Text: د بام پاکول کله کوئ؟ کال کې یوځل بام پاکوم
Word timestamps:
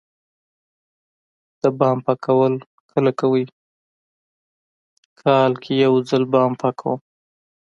د 1.61 1.63
بام 1.79 1.97
پاکول 2.05 2.53
کله 2.91 3.11
کوئ؟ 3.19 3.43
کال 5.21 5.51
کې 5.63 5.73
یوځل 5.83 6.23
بام 6.33 6.51
پاکوم 6.61 6.99